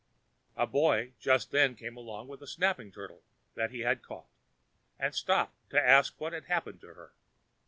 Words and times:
A 0.57 0.65
boy 0.65 1.13
just 1.19 1.51
then 1.51 1.75
came 1.75 1.95
along 1.95 2.27
with 2.27 2.41
a 2.41 2.47
snapping 2.47 2.91
turtle 2.91 3.21
that 3.53 3.69
he 3.69 3.81
had 3.81 4.01
caught, 4.01 4.25
and 4.97 5.13
stopped 5.13 5.69
to 5.69 5.79
ask 5.79 6.19
what 6.19 6.33
had 6.33 6.45
happened 6.45 6.81
to 6.81 6.95
her. 6.95 7.13